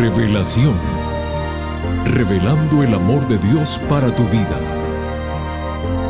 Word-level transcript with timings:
Revelación. 0.00 0.72
Revelando 2.06 2.82
el 2.82 2.94
amor 2.94 3.28
de 3.28 3.36
Dios 3.36 3.78
para 3.86 4.06
tu 4.14 4.22
vida. 4.28 4.58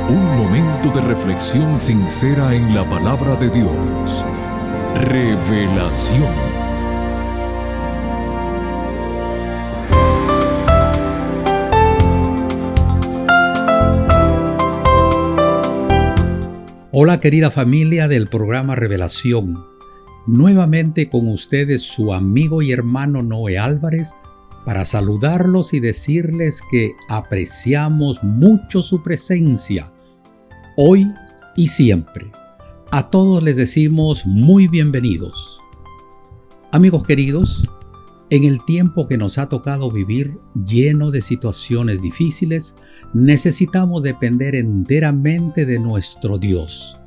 Un 0.08 0.36
momento 0.38 0.90
de 0.90 1.00
reflexión 1.00 1.80
sincera 1.80 2.54
en 2.54 2.72
la 2.72 2.84
palabra 2.84 3.34
de 3.34 3.50
Dios. 3.50 4.24
Revelación. 4.94 6.22
Hola 16.92 17.18
querida 17.18 17.50
familia 17.50 18.06
del 18.06 18.28
programa 18.28 18.76
Revelación. 18.76 19.69
Nuevamente 20.32 21.08
con 21.08 21.26
ustedes 21.26 21.82
su 21.82 22.14
amigo 22.14 22.62
y 22.62 22.70
hermano 22.70 23.20
Noé 23.20 23.58
Álvarez 23.58 24.14
para 24.64 24.84
saludarlos 24.84 25.74
y 25.74 25.80
decirles 25.80 26.60
que 26.70 26.92
apreciamos 27.08 28.22
mucho 28.22 28.80
su 28.80 29.02
presencia 29.02 29.92
hoy 30.76 31.10
y 31.56 31.66
siempre. 31.66 32.30
A 32.92 33.10
todos 33.10 33.42
les 33.42 33.56
decimos 33.56 34.24
muy 34.24 34.68
bienvenidos. 34.68 35.60
Amigos 36.70 37.02
queridos, 37.02 37.68
en 38.30 38.44
el 38.44 38.64
tiempo 38.64 39.08
que 39.08 39.18
nos 39.18 39.36
ha 39.36 39.48
tocado 39.48 39.90
vivir 39.90 40.38
lleno 40.54 41.10
de 41.10 41.22
situaciones 41.22 42.02
difíciles, 42.02 42.76
necesitamos 43.14 44.04
depender 44.04 44.54
enteramente 44.54 45.66
de 45.66 45.80
nuestro 45.80 46.38
Dios. 46.38 46.99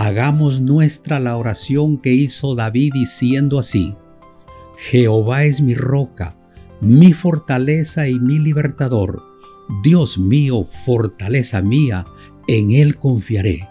Hagamos 0.00 0.60
nuestra 0.60 1.18
la 1.18 1.36
oración 1.36 1.98
que 1.98 2.12
hizo 2.12 2.54
David 2.54 2.92
diciendo 2.94 3.58
así, 3.58 3.96
Jehová 4.76 5.42
es 5.42 5.60
mi 5.60 5.74
roca, 5.74 6.38
mi 6.80 7.12
fortaleza 7.12 8.06
y 8.06 8.20
mi 8.20 8.38
libertador. 8.38 9.24
Dios 9.82 10.16
mío, 10.16 10.64
fortaleza 10.84 11.62
mía, 11.62 12.04
en 12.46 12.70
Él 12.70 12.96
confiaré. 12.96 13.68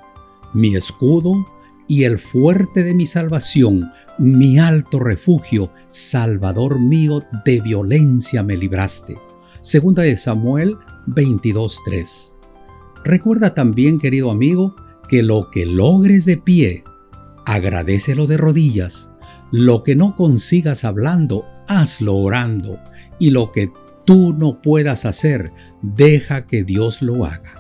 Mi 0.54 0.76
escudo 0.76 1.46
y 1.88 2.04
el 2.04 2.20
fuerte 2.20 2.84
de 2.84 2.94
mi 2.94 3.08
salvación, 3.08 3.90
mi 4.18 4.60
alto 4.60 5.00
refugio, 5.00 5.72
Salvador 5.88 6.78
mío, 6.78 7.22
de 7.46 7.62
violencia 7.62 8.44
me 8.44 8.58
libraste. 8.58 9.18
Segunda 9.62 10.04
de 10.04 10.18
Samuel 10.18 10.76
22.3. 11.08 12.36
Recuerda 13.06 13.54
también, 13.54 13.98
querido 13.98 14.30
amigo, 14.30 14.76
que 15.08 15.24
lo 15.24 15.50
que 15.50 15.66
logres 15.66 16.26
de 16.26 16.38
pie, 16.38 16.84
agradecelo 17.46 18.28
de 18.28 18.38
rodillas. 18.38 19.10
Lo 19.52 19.84
que 19.84 19.96
no 19.96 20.16
consigas 20.16 20.84
hablando, 20.84 21.46
hazlo 21.68 22.16
orando. 22.16 22.80
Y 23.20 23.32
lo 23.32 23.52
que 23.52 23.72
tú 24.06 24.34
no 24.38 24.62
puedas 24.62 25.06
hacer, 25.06 25.52
deja 25.82 26.46
que 26.46 26.64
Dios 26.64 27.02
lo 27.02 27.26
haga. 27.26 27.54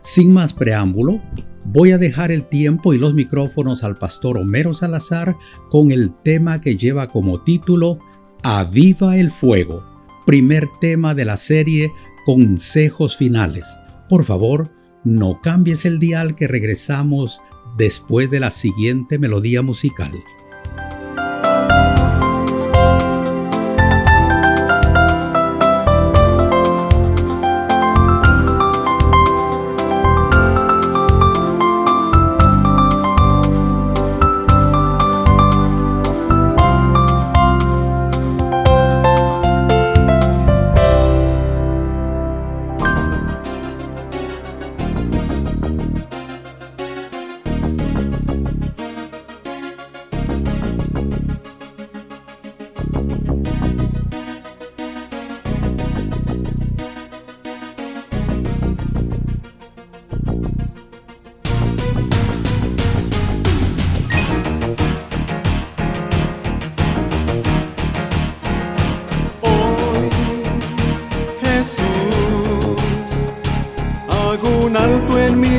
Sin 0.00 0.32
más 0.32 0.54
preámbulo, 0.54 1.20
voy 1.64 1.92
a 1.92 1.98
dejar 1.98 2.32
el 2.32 2.44
tiempo 2.44 2.94
y 2.94 2.98
los 2.98 3.12
micrófonos 3.12 3.84
al 3.84 3.96
pastor 3.96 4.38
Homero 4.38 4.72
Salazar 4.72 5.36
con 5.68 5.92
el 5.92 6.12
tema 6.22 6.60
que 6.60 6.76
lleva 6.76 7.06
como 7.06 7.42
título 7.42 7.98
Aviva 8.42 9.18
el 9.18 9.30
Fuego, 9.30 9.84
primer 10.24 10.66
tema 10.80 11.14
de 11.14 11.26
la 11.26 11.36
serie 11.36 11.92
Consejos 12.24 13.16
Finales. 13.16 13.66
Por 14.08 14.24
favor, 14.24 14.70
no 15.04 15.40
cambies 15.40 15.84
el 15.84 15.98
dial 15.98 16.34
que 16.34 16.48
regresamos 16.48 17.42
después 17.76 18.30
de 18.30 18.40
la 18.40 18.50
siguiente 18.50 19.18
melodía 19.18 19.62
musical. 19.62 20.12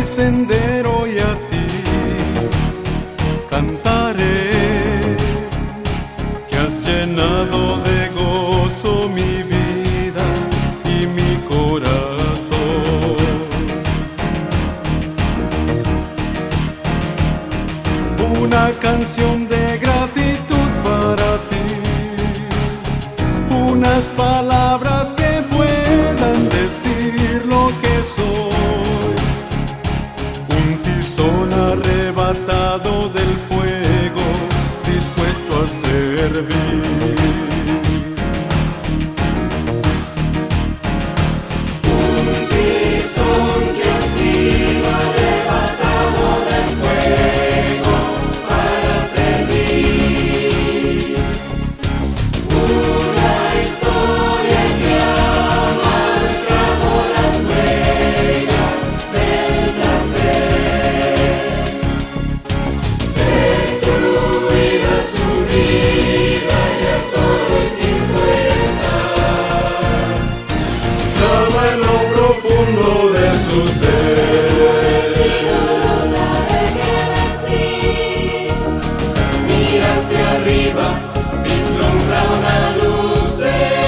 Sendero 0.03 0.70
servir. 36.21 37.60
Hacia 79.93 80.31
arriba 80.31 80.99
vislumbra 81.43 82.23
una 82.37 82.75
luz. 82.77 83.80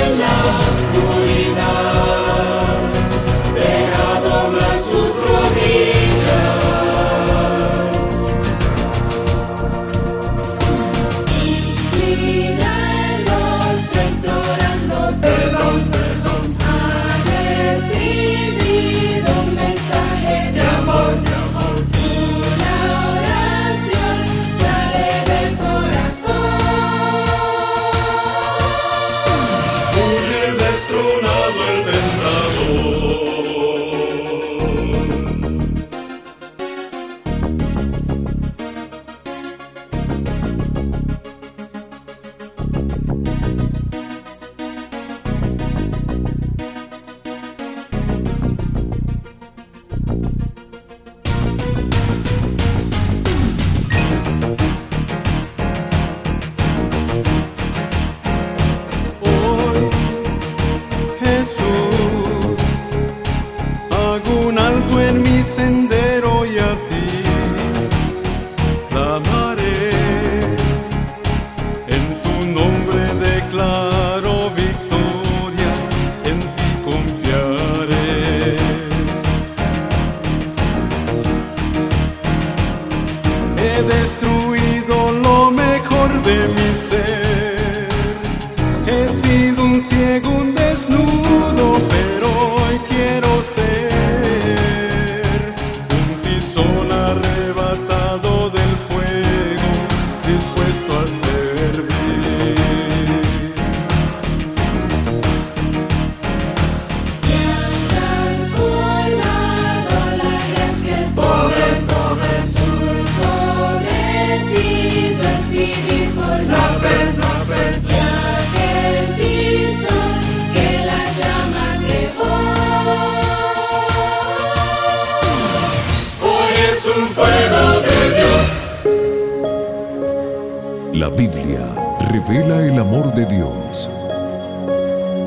Biblia 131.17 131.75
revela 132.11 132.65
el 132.65 132.79
amor 132.79 133.13
de 133.13 133.25
Dios. 133.27 133.87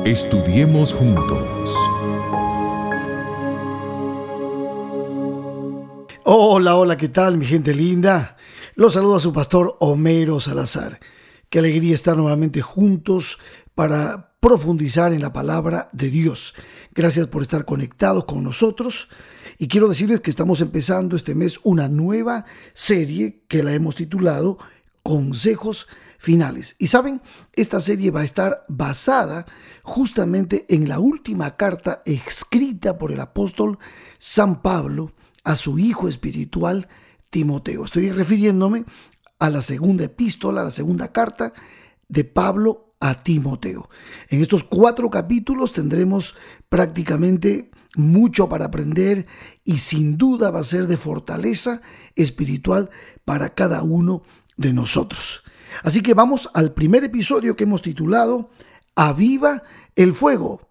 Estudiemos 0.05 0.93
juntos. 0.93 1.73
Hola, 6.25 6.75
hola, 6.75 6.97
¿qué 6.97 7.07
tal 7.07 7.37
mi 7.37 7.45
gente 7.45 7.73
linda? 7.73 8.35
Los 8.75 8.93
saluda 8.93 9.21
su 9.21 9.31
pastor 9.31 9.77
Homero 9.79 10.41
Salazar. 10.41 10.99
Qué 11.49 11.59
alegría 11.59 11.95
estar 11.95 12.17
nuevamente 12.17 12.61
juntos 12.61 13.37
para 13.73 14.35
profundizar 14.41 15.13
en 15.13 15.21
la 15.21 15.31
palabra 15.31 15.89
de 15.93 16.09
Dios. 16.09 16.53
Gracias 16.93 17.27
por 17.27 17.43
estar 17.43 17.63
conectados 17.63 18.25
con 18.25 18.43
nosotros. 18.43 19.07
Y 19.57 19.69
quiero 19.69 19.87
decirles 19.87 20.19
que 20.19 20.29
estamos 20.29 20.59
empezando 20.59 21.15
este 21.15 21.33
mes 21.33 21.59
una 21.63 21.87
nueva 21.87 22.45
serie 22.73 23.45
que 23.47 23.63
la 23.63 23.73
hemos 23.73 23.95
titulado 23.95 24.57
Consejos 25.07 25.87
Finales. 26.17 26.75
Y 26.79 26.87
saben, 26.87 27.21
esta 27.53 27.79
serie 27.79 28.11
va 28.11 28.19
a 28.19 28.25
estar 28.25 28.65
basada 28.67 29.45
justamente 29.81 30.65
en 30.67 30.89
la 30.89 30.99
última 30.99 31.55
carta 31.55 32.01
escrita 32.05 32.97
por 32.97 33.13
el 33.13 33.21
apóstol 33.21 33.79
San 34.17 34.61
Pablo 34.61 35.13
a 35.45 35.55
su 35.55 35.79
hijo 35.79 36.09
espiritual 36.09 36.89
Timoteo. 37.29 37.85
Estoy 37.85 38.11
refiriéndome 38.11 38.83
a 39.39 39.49
la 39.49 39.61
segunda 39.61 40.03
epístola, 40.03 40.59
a 40.59 40.65
la 40.65 40.71
segunda 40.71 41.13
carta 41.13 41.53
de 42.09 42.25
Pablo 42.25 42.93
a 42.99 43.23
Timoteo. 43.23 43.87
En 44.27 44.41
estos 44.41 44.65
cuatro 44.65 45.09
capítulos 45.09 45.71
tendremos 45.71 46.35
prácticamente 46.67 47.71
mucho 47.95 48.49
para 48.49 48.65
aprender 48.65 49.25
y 49.63 49.77
sin 49.77 50.17
duda 50.17 50.51
va 50.51 50.59
a 50.59 50.65
ser 50.65 50.85
de 50.87 50.97
fortaleza 50.97 51.81
espiritual 52.17 52.89
para 53.23 53.55
cada 53.55 53.83
uno 53.83 54.23
de 54.57 54.73
nosotros. 54.73 55.43
Así 55.83 56.01
que 56.01 56.13
vamos 56.13 56.49
al 56.53 56.73
primer 56.73 57.03
episodio 57.03 57.55
que 57.55 57.63
hemos 57.63 57.81
titulado 57.81 58.49
Aviva 58.95 59.63
el 59.95 60.13
fuego. 60.13 60.67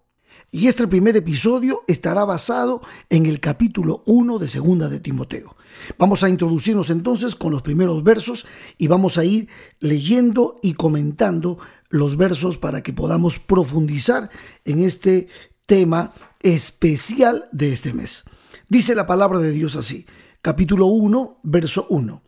Y 0.49 0.67
este 0.67 0.87
primer 0.87 1.17
episodio 1.17 1.83
estará 1.87 2.23
basado 2.23 2.81
en 3.09 3.25
el 3.25 3.39
capítulo 3.39 4.03
1 4.05 4.39
de 4.39 4.47
Segunda 4.47 4.87
de 4.87 4.99
Timoteo. 4.99 5.55
Vamos 5.97 6.23
a 6.23 6.29
introducirnos 6.29 6.89
entonces 6.89 7.35
con 7.35 7.51
los 7.51 7.61
primeros 7.61 8.03
versos 8.03 8.45
y 8.77 8.87
vamos 8.87 9.17
a 9.17 9.25
ir 9.25 9.49
leyendo 9.79 10.59
y 10.63 10.73
comentando 10.73 11.59
los 11.89 12.15
versos 12.15 12.57
para 12.57 12.81
que 12.81 12.93
podamos 12.93 13.39
profundizar 13.39 14.29
en 14.63 14.79
este 14.79 15.27
tema 15.65 16.13
especial 16.41 17.49
de 17.51 17.73
este 17.73 17.93
mes. 17.93 18.23
Dice 18.69 18.95
la 18.95 19.05
palabra 19.05 19.39
de 19.39 19.51
Dios 19.51 19.75
así, 19.75 20.05
capítulo 20.41 20.87
1, 20.87 21.41
verso 21.43 21.87
1. 21.89 22.23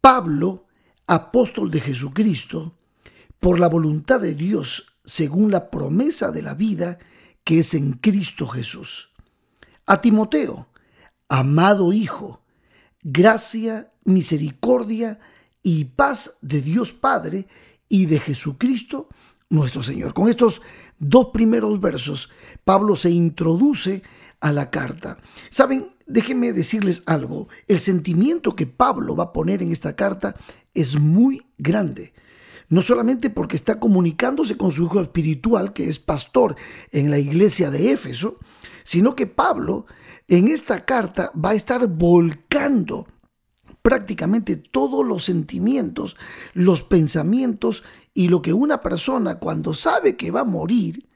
Pablo, 0.00 0.65
apóstol 1.06 1.70
de 1.70 1.80
Jesucristo, 1.80 2.74
por 3.40 3.58
la 3.58 3.68
voluntad 3.68 4.20
de 4.20 4.34
Dios, 4.34 4.94
según 5.04 5.50
la 5.50 5.70
promesa 5.70 6.30
de 6.30 6.42
la 6.42 6.54
vida, 6.54 6.98
que 7.44 7.60
es 7.60 7.74
en 7.74 7.92
Cristo 7.92 8.48
Jesús. 8.48 9.10
A 9.86 10.00
Timoteo, 10.00 10.68
amado 11.28 11.92
Hijo, 11.92 12.42
gracia, 13.02 13.92
misericordia 14.04 15.18
y 15.62 15.84
paz 15.84 16.38
de 16.40 16.60
Dios 16.60 16.92
Padre 16.92 17.46
y 17.88 18.06
de 18.06 18.18
Jesucristo 18.18 19.08
nuestro 19.48 19.82
Señor. 19.82 20.12
Con 20.12 20.28
estos 20.28 20.60
dos 20.98 21.28
primeros 21.32 21.80
versos, 21.80 22.30
Pablo 22.64 22.96
se 22.96 23.10
introduce 23.10 24.02
a 24.40 24.52
la 24.52 24.70
carta. 24.70 25.18
Saben, 25.50 25.94
déjenme 26.06 26.52
decirles 26.52 27.02
algo, 27.06 27.48
el 27.68 27.80
sentimiento 27.80 28.56
que 28.56 28.66
Pablo 28.66 29.14
va 29.16 29.24
a 29.24 29.32
poner 29.32 29.62
en 29.62 29.70
esta 29.70 29.94
carta 29.94 30.36
es 30.76 30.98
muy 30.98 31.42
grande 31.58 32.12
no 32.68 32.82
solamente 32.82 33.30
porque 33.30 33.56
está 33.56 33.78
comunicándose 33.78 34.56
con 34.56 34.72
su 34.72 34.84
hijo 34.84 35.00
espiritual, 35.00 35.72
que 35.72 35.88
es 35.88 35.98
pastor 35.98 36.56
en 36.90 37.10
la 37.10 37.18
iglesia 37.18 37.70
de 37.70 37.92
Éfeso, 37.92 38.38
sino 38.82 39.14
que 39.14 39.26
Pablo 39.26 39.86
en 40.28 40.48
esta 40.48 40.84
carta 40.84 41.30
va 41.32 41.50
a 41.50 41.54
estar 41.54 41.86
volcando 41.86 43.06
prácticamente 43.82 44.56
todos 44.56 45.06
los 45.06 45.24
sentimientos, 45.24 46.16
los 46.54 46.82
pensamientos 46.82 47.84
y 48.14 48.28
lo 48.28 48.42
que 48.42 48.52
una 48.52 48.80
persona 48.80 49.38
cuando 49.38 49.72
sabe 49.72 50.16
que 50.16 50.32
va 50.32 50.40
a 50.40 50.44
morir, 50.44 51.08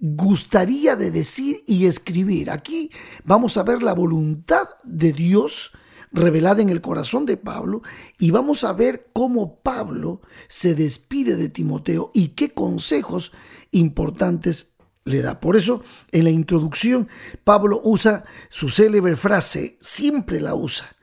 gustaría 0.00 0.96
de 0.96 1.12
decir 1.12 1.62
y 1.68 1.86
escribir. 1.86 2.50
Aquí 2.50 2.90
vamos 3.24 3.56
a 3.56 3.62
ver 3.62 3.82
la 3.82 3.94
voluntad 3.94 4.66
de 4.82 5.12
Dios 5.12 5.70
revelada 6.14 6.62
en 6.62 6.70
el 6.70 6.80
corazón 6.80 7.26
de 7.26 7.36
Pablo 7.36 7.82
y 8.18 8.30
vamos 8.30 8.64
a 8.64 8.72
ver 8.72 9.10
cómo 9.12 9.60
Pablo 9.60 10.22
se 10.48 10.74
despide 10.74 11.36
de 11.36 11.48
Timoteo 11.48 12.10
y 12.14 12.28
qué 12.28 12.54
consejos 12.54 13.32
importantes 13.72 14.74
le 15.04 15.20
da. 15.20 15.40
Por 15.40 15.56
eso, 15.56 15.82
en 16.12 16.24
la 16.24 16.30
introducción, 16.30 17.08
Pablo 17.42 17.80
usa 17.84 18.24
su 18.48 18.68
célebre 18.68 19.16
frase, 19.16 19.76
siempre 19.80 20.40
la 20.40 20.54
usa, 20.54 20.96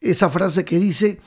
esa 0.00 0.28
frase 0.28 0.64
que 0.64 0.78
dice, 0.78 1.20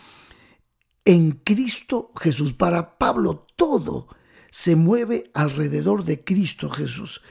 en 1.04 1.32
Cristo 1.32 2.12
Jesús. 2.16 2.54
Para 2.54 3.00
Pablo 3.00 3.48
todo 3.56 4.08
se 4.52 4.76
mueve 4.76 5.32
alrededor 5.34 6.06
de 6.06 6.24
Cristo 6.24 6.70
Jesús. 6.70 7.22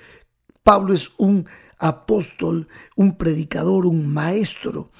Pablo 0.65 0.93
es 0.93 1.13
un 1.19 1.47
apóstol, 1.79 2.69
un 2.97 3.17
predicador, 3.17 3.87
un 3.87 4.13
maestro 4.13 4.91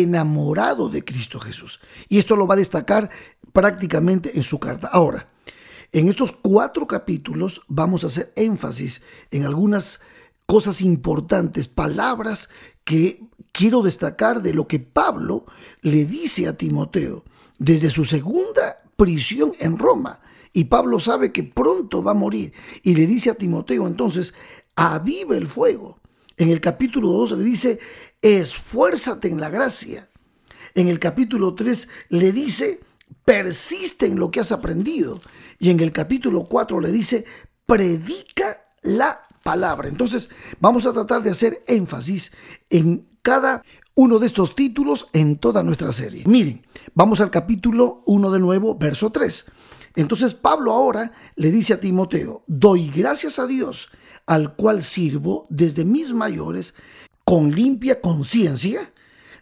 enamorado 0.00 0.88
de 0.88 1.04
Cristo 1.04 1.38
Jesús. 1.38 1.80
Y 2.08 2.18
esto 2.18 2.36
lo 2.36 2.46
va 2.46 2.54
a 2.54 2.58
destacar 2.58 3.10
prácticamente 3.52 4.36
en 4.36 4.42
su 4.42 4.58
carta. 4.58 4.88
Ahora, 4.88 5.28
en 5.92 6.08
estos 6.08 6.32
cuatro 6.32 6.86
capítulos 6.86 7.62
vamos 7.68 8.02
a 8.02 8.06
hacer 8.06 8.32
énfasis 8.34 9.02
en 9.30 9.44
algunas 9.44 10.00
cosas 10.46 10.80
importantes, 10.80 11.68
palabras 11.68 12.48
que 12.84 13.20
quiero 13.52 13.82
destacar 13.82 14.40
de 14.40 14.54
lo 14.54 14.66
que 14.66 14.78
Pablo 14.78 15.44
le 15.82 16.06
dice 16.06 16.48
a 16.48 16.56
Timoteo 16.56 17.24
desde 17.58 17.90
su 17.90 18.06
segunda 18.06 18.82
prisión 18.96 19.52
en 19.60 19.78
Roma. 19.78 20.20
Y 20.54 20.64
Pablo 20.64 21.00
sabe 21.00 21.32
que 21.32 21.44
pronto 21.44 22.02
va 22.02 22.12
a 22.12 22.14
morir. 22.14 22.52
Y 22.82 22.94
le 22.94 23.06
dice 23.06 23.30
a 23.30 23.34
Timoteo 23.34 23.86
entonces, 23.86 24.32
aviva 24.74 25.36
el 25.36 25.46
fuego. 25.46 25.98
En 26.36 26.48
el 26.48 26.60
capítulo 26.60 27.08
2 27.08 27.32
le 27.32 27.44
dice, 27.44 27.78
esfuérzate 28.22 29.28
en 29.28 29.40
la 29.40 29.50
gracia. 29.50 30.08
En 30.74 30.88
el 30.88 30.98
capítulo 30.98 31.54
3 31.54 31.88
le 32.10 32.32
dice, 32.32 32.80
persiste 33.24 34.06
en 34.06 34.18
lo 34.18 34.30
que 34.30 34.40
has 34.40 34.52
aprendido. 34.52 35.20
Y 35.58 35.70
en 35.70 35.80
el 35.80 35.92
capítulo 35.92 36.44
4 36.44 36.80
le 36.80 36.90
dice, 36.90 37.24
predica 37.66 38.64
la 38.82 39.20
palabra. 39.42 39.88
Entonces 39.88 40.30
vamos 40.60 40.86
a 40.86 40.92
tratar 40.92 41.22
de 41.22 41.30
hacer 41.30 41.62
énfasis 41.66 42.32
en 42.70 43.08
cada 43.22 43.62
uno 43.94 44.18
de 44.18 44.26
estos 44.26 44.54
títulos 44.54 45.08
en 45.12 45.36
toda 45.36 45.62
nuestra 45.62 45.92
serie. 45.92 46.24
Miren, 46.26 46.66
vamos 46.94 47.20
al 47.20 47.30
capítulo 47.30 48.02
1 48.06 48.30
de 48.30 48.40
nuevo, 48.40 48.76
verso 48.76 49.10
3. 49.10 49.44
Entonces 49.96 50.34
Pablo 50.34 50.72
ahora 50.72 51.12
le 51.36 51.50
dice 51.50 51.74
a 51.74 51.80
Timoteo, 51.80 52.44
doy 52.46 52.90
gracias 52.90 53.38
a 53.38 53.46
Dios, 53.46 53.90
al 54.26 54.56
cual 54.56 54.82
sirvo 54.82 55.46
desde 55.50 55.84
mis 55.84 56.14
mayores, 56.14 56.74
con 57.32 57.50
limpia 57.50 57.98
conciencia 58.02 58.92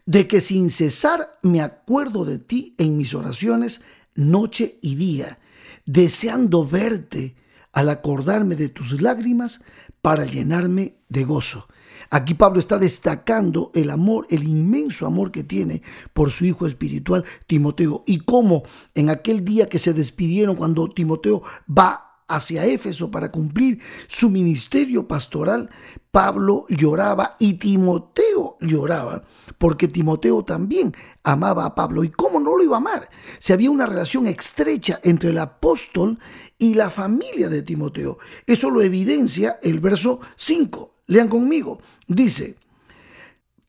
de 0.07 0.29
que 0.29 0.41
sin 0.41 0.71
cesar 0.71 1.41
me 1.43 1.61
acuerdo 1.61 2.25
de 2.25 2.39
ti 2.39 2.77
en 2.79 2.97
mis 2.97 3.15
oraciones 3.15 3.81
noche 4.15 4.79
y 4.81 4.95
día, 4.95 5.41
deseando 5.87 6.65
verte 6.65 7.35
al 7.73 7.89
acordarme 7.89 8.55
de 8.55 8.69
tus 8.69 9.03
lágrimas 9.03 9.63
para 10.03 10.25
llenarme 10.25 10.99
de 11.09 11.25
gozo. 11.25 11.67
Aquí 12.11 12.35
Pablo 12.35 12.61
está 12.61 12.79
destacando 12.79 13.73
el 13.75 13.91
amor, 13.91 14.29
el 14.31 14.47
inmenso 14.47 15.05
amor 15.05 15.33
que 15.33 15.43
tiene 15.43 15.83
por 16.13 16.31
su 16.31 16.45
hijo 16.45 16.69
espiritual 16.69 17.25
Timoteo 17.49 18.05
y 18.07 18.21
cómo 18.21 18.63
en 18.95 19.11
aquel 19.11 19.45
día 19.45 19.69
que 19.69 19.81
se 19.81 19.95
despidieron 19.95 20.55
cuando 20.55 20.89
Timoteo 20.91 21.43
va 21.69 22.10
hacia 22.31 22.65
Éfeso 22.65 23.11
para 23.11 23.31
cumplir 23.31 23.81
su 24.07 24.31
ministerio 24.31 25.07
pastoral, 25.07 25.69
Pablo 26.11 26.67
lloraba 26.69 27.37
y 27.39 27.55
Timoteo 27.55 28.57
lloraba, 28.61 29.25
porque 29.59 29.89
Timoteo 29.89 30.45
también 30.45 30.95
amaba 31.25 31.67
a 31.67 31.75
Pablo. 31.75 32.05
¿Y 32.05 32.11
cómo 32.11 32.41
no 32.41 32.57
lo 32.57 32.65
iba 32.65 32.77
a 32.77 32.79
amar? 32.79 33.11
Si 33.39 33.53
había 33.53 33.71
una 33.71 33.87
relación 33.87 34.27
estrecha 34.27 35.01
entre 35.03 35.31
el 35.31 35.39
apóstol 35.39 36.19
y 36.59 36.75
la 36.75 36.91
familia 36.91 37.49
de 37.49 37.63
Timoteo. 37.63 38.19
Eso 38.47 38.71
lo 38.71 38.81
evidencia 38.83 39.59
el 39.63 39.81
verso 39.81 40.21
5. 40.37 40.95
Lean 41.07 41.29
conmigo. 41.29 41.81
Dice, 42.07 42.57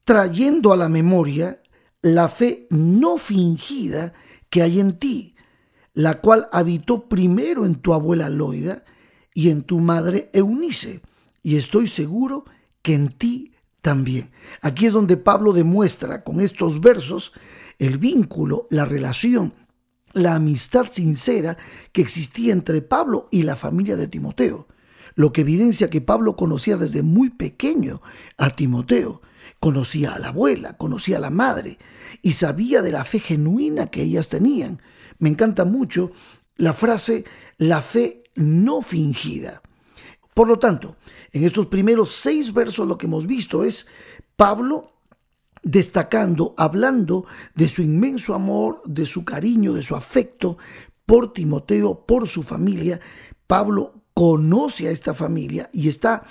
trayendo 0.03 0.71
a 0.71 0.77
la 0.77 0.89
memoria 0.89 1.61
la 2.01 2.27
fe 2.27 2.67
no 2.69 3.17
fingida 3.17 4.13
que 4.49 4.61
hay 4.61 4.79
en 4.79 4.97
ti 4.97 5.30
la 5.93 6.21
cual 6.21 6.47
habitó 6.51 7.07
primero 7.09 7.65
en 7.65 7.75
tu 7.75 7.93
abuela 7.93 8.29
Loida 8.29 8.83
y 9.33 9.49
en 9.49 9.63
tu 9.63 9.79
madre 9.79 10.29
Eunice, 10.33 11.01
y 11.43 11.57
estoy 11.57 11.87
seguro 11.87 12.45
que 12.81 12.93
en 12.93 13.09
ti 13.09 13.53
también. 13.81 14.31
Aquí 14.61 14.85
es 14.85 14.93
donde 14.93 15.17
Pablo 15.17 15.53
demuestra 15.53 16.23
con 16.23 16.39
estos 16.39 16.81
versos 16.81 17.33
el 17.79 17.97
vínculo, 17.97 18.67
la 18.69 18.85
relación, 18.85 19.53
la 20.13 20.35
amistad 20.35 20.87
sincera 20.91 21.57
que 21.91 22.01
existía 22.01 22.53
entre 22.53 22.81
Pablo 22.81 23.27
y 23.31 23.43
la 23.43 23.55
familia 23.55 23.95
de 23.95 24.07
Timoteo, 24.07 24.67
lo 25.15 25.33
que 25.33 25.41
evidencia 25.41 25.89
que 25.89 26.01
Pablo 26.01 26.35
conocía 26.35 26.77
desde 26.77 27.01
muy 27.01 27.29
pequeño 27.29 28.01
a 28.37 28.51
Timoteo, 28.51 29.21
conocía 29.59 30.13
a 30.13 30.19
la 30.19 30.29
abuela, 30.29 30.77
conocía 30.77 31.17
a 31.17 31.21
la 31.21 31.29
madre 31.29 31.79
y 32.21 32.33
sabía 32.33 32.81
de 32.81 32.91
la 32.91 33.03
fe 33.03 33.19
genuina 33.19 33.87
que 33.87 34.03
ellas 34.03 34.29
tenían 34.29 34.81
me 35.21 35.29
encanta 35.29 35.65
mucho 35.65 36.11
la 36.57 36.73
frase 36.73 37.23
la 37.57 37.79
fe 37.79 38.23
no 38.35 38.81
fingida. 38.81 39.61
Por 40.33 40.47
lo 40.47 40.59
tanto, 40.59 40.97
en 41.31 41.43
estos 41.43 41.67
primeros 41.67 42.09
seis 42.11 42.53
versos 42.53 42.87
lo 42.87 42.97
que 42.97 43.05
hemos 43.05 43.27
visto 43.27 43.63
es 43.63 43.85
Pablo 44.35 44.93
destacando, 45.61 46.55
hablando 46.57 47.25
de 47.53 47.67
su 47.67 47.83
inmenso 47.83 48.33
amor, 48.33 48.81
de 48.85 49.05
su 49.05 49.23
cariño, 49.23 49.73
de 49.73 49.83
su 49.83 49.95
afecto 49.95 50.57
por 51.05 51.33
Timoteo, 51.33 52.03
por 52.05 52.27
su 52.27 52.41
familia. 52.41 52.99
Pablo 53.45 54.01
conoce 54.15 54.87
a 54.87 54.91
esta 54.91 55.13
familia 55.13 55.69
y 55.71 55.87
está 55.87 56.23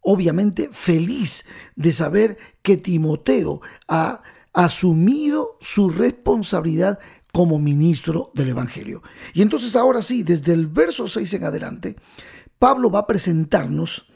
obviamente 0.00 0.70
feliz 0.72 1.44
de 1.76 1.92
saber 1.92 2.38
que 2.62 2.78
Timoteo 2.78 3.60
ha 3.86 4.22
asumido 4.52 5.58
su 5.60 5.90
responsabilidad 5.90 6.98
como 7.32 7.58
ministro 7.58 8.30
del 8.34 8.48
Evangelio. 8.48 9.02
Y 9.34 9.42
entonces 9.42 9.76
ahora 9.76 10.02
sí, 10.02 10.22
desde 10.22 10.52
el 10.52 10.66
verso 10.66 11.08
6 11.08 11.34
en 11.34 11.44
adelante, 11.44 11.96
Pablo 12.58 12.90
va 12.90 13.00
a 13.00 13.06
presentarnos 13.06 14.06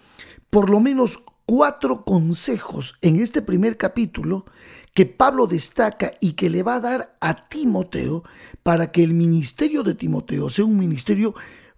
por 0.50 0.70
lo 0.70 0.80
menos 0.80 1.20
cuatro 1.46 2.04
consejos 2.04 2.96
en 3.02 3.18
este 3.18 3.42
primer 3.42 3.76
capítulo 3.76 4.46
que 4.94 5.06
Pablo 5.06 5.46
destaca 5.46 6.12
y 6.20 6.32
que 6.32 6.48
le 6.48 6.62
va 6.62 6.76
a 6.76 6.80
dar 6.80 7.16
a 7.20 7.48
Timoteo 7.48 8.22
para 8.62 8.92
que 8.92 9.02
el 9.02 9.12
ministerio 9.12 9.82
de 9.82 9.94
Timoteo 9.94 10.48
sea 10.48 10.64
un 10.64 10.78
ministerio 10.78 11.34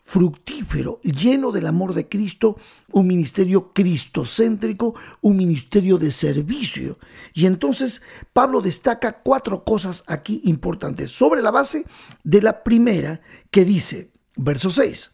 fructífero, 0.06 1.00
lleno 1.02 1.50
del 1.50 1.66
amor 1.66 1.92
de 1.92 2.08
Cristo, 2.08 2.56
un 2.92 3.08
ministerio 3.08 3.72
cristocéntrico, 3.72 4.94
un 5.20 5.36
ministerio 5.36 5.98
de 5.98 6.12
servicio. 6.12 6.96
Y 7.34 7.46
entonces 7.46 8.02
Pablo 8.32 8.60
destaca 8.60 9.20
cuatro 9.24 9.64
cosas 9.64 10.04
aquí 10.06 10.42
importantes 10.44 11.10
sobre 11.10 11.42
la 11.42 11.50
base 11.50 11.84
de 12.22 12.40
la 12.40 12.62
primera 12.62 13.20
que 13.50 13.64
dice, 13.64 14.12
verso 14.36 14.70
6, 14.70 15.10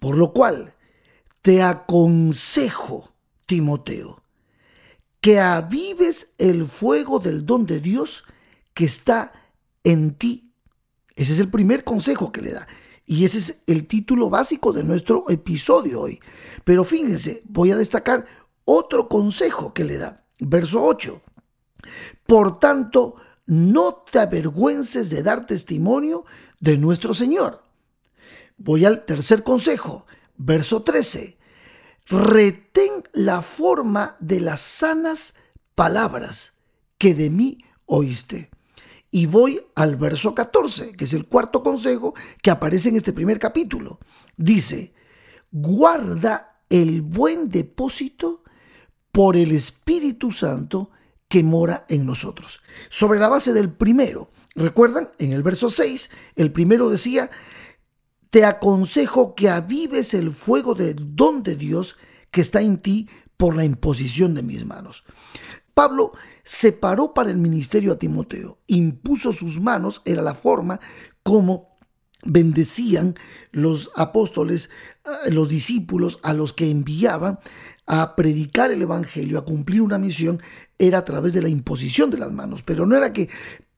por 0.00 0.18
lo 0.18 0.32
cual 0.32 0.74
te 1.40 1.62
aconsejo, 1.62 3.14
Timoteo, 3.46 4.24
que 5.20 5.38
avives 5.38 6.34
el 6.38 6.66
fuego 6.66 7.20
del 7.20 7.46
don 7.46 7.64
de 7.64 7.78
Dios 7.78 8.24
que 8.74 8.86
está 8.86 9.32
en 9.84 10.16
ti. 10.16 10.50
Ese 11.14 11.32
es 11.32 11.38
el 11.38 11.48
primer 11.48 11.84
consejo 11.84 12.32
que 12.32 12.42
le 12.42 12.50
da. 12.50 12.66
Y 13.06 13.24
ese 13.24 13.38
es 13.38 13.62
el 13.68 13.86
título 13.86 14.28
básico 14.28 14.72
de 14.72 14.82
nuestro 14.82 15.30
episodio 15.30 16.02
hoy. 16.02 16.20
Pero 16.64 16.82
fíjense, 16.82 17.42
voy 17.44 17.70
a 17.70 17.76
destacar 17.76 18.26
otro 18.64 19.08
consejo 19.08 19.72
que 19.72 19.84
le 19.84 19.96
da. 19.96 20.24
Verso 20.40 20.82
8. 20.82 21.22
Por 22.26 22.58
tanto, 22.58 23.14
no 23.46 24.04
te 24.10 24.18
avergüences 24.18 25.08
de 25.08 25.22
dar 25.22 25.46
testimonio 25.46 26.24
de 26.58 26.76
nuestro 26.78 27.14
Señor. 27.14 27.62
Voy 28.58 28.84
al 28.84 29.04
tercer 29.04 29.44
consejo. 29.44 30.04
Verso 30.36 30.82
13. 30.82 31.38
Retén 32.06 33.04
la 33.12 33.40
forma 33.40 34.16
de 34.18 34.40
las 34.40 34.60
sanas 34.60 35.34
palabras 35.76 36.54
que 36.98 37.14
de 37.14 37.30
mí 37.30 37.58
oíste. 37.84 38.50
Y 39.16 39.24
voy 39.24 39.62
al 39.74 39.96
verso 39.96 40.34
14, 40.34 40.92
que 40.92 41.04
es 41.04 41.14
el 41.14 41.24
cuarto 41.24 41.62
consejo 41.62 42.14
que 42.42 42.50
aparece 42.50 42.90
en 42.90 42.96
este 42.96 43.14
primer 43.14 43.38
capítulo. 43.38 43.98
Dice, 44.36 44.92
guarda 45.50 46.60
el 46.68 47.00
buen 47.00 47.48
depósito 47.48 48.42
por 49.12 49.38
el 49.38 49.52
Espíritu 49.52 50.32
Santo 50.32 50.90
que 51.28 51.42
mora 51.42 51.86
en 51.88 52.04
nosotros. 52.04 52.60
Sobre 52.90 53.18
la 53.18 53.30
base 53.30 53.54
del 53.54 53.72
primero, 53.72 54.32
recuerdan, 54.54 55.08
en 55.18 55.32
el 55.32 55.42
verso 55.42 55.70
6, 55.70 56.10
el 56.34 56.52
primero 56.52 56.90
decía, 56.90 57.30
te 58.28 58.44
aconsejo 58.44 59.34
que 59.34 59.48
avives 59.48 60.12
el 60.12 60.30
fuego 60.34 60.74
del 60.74 61.16
don 61.16 61.42
de 61.42 61.56
Dios 61.56 61.96
que 62.30 62.42
está 62.42 62.60
en 62.60 62.82
ti 62.82 63.08
por 63.38 63.56
la 63.56 63.64
imposición 63.64 64.34
de 64.34 64.42
mis 64.42 64.66
manos. 64.66 65.04
Pablo 65.76 66.12
separó 66.42 67.12
para 67.12 67.30
el 67.30 67.36
ministerio 67.36 67.92
a 67.92 67.98
Timoteo, 67.98 68.56
impuso 68.66 69.34
sus 69.34 69.60
manos, 69.60 70.00
era 70.06 70.22
la 70.22 70.32
forma 70.32 70.80
como 71.22 71.76
bendecían 72.24 73.14
los 73.52 73.90
apóstoles, 73.94 74.70
eh, 75.04 75.30
los 75.32 75.50
discípulos 75.50 76.18
a 76.22 76.32
los 76.32 76.54
que 76.54 76.70
enviaban 76.70 77.40
a 77.86 78.16
predicar 78.16 78.70
el 78.70 78.80
Evangelio, 78.80 79.38
a 79.38 79.44
cumplir 79.44 79.82
una 79.82 79.98
misión, 79.98 80.40
era 80.78 80.96
a 80.96 81.04
través 81.04 81.34
de 81.34 81.42
la 81.42 81.50
imposición 81.50 82.08
de 82.08 82.18
las 82.20 82.32
manos. 82.32 82.62
Pero 82.62 82.86
no 82.86 82.96
era 82.96 83.12
que 83.12 83.28